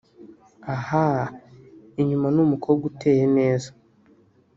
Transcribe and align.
Ahhha 0.75 1.07
inyuma 2.01 2.27
ni 2.33 2.39
umukobwa 2.45 2.83
uteye 2.91 3.25
neza 3.37 3.69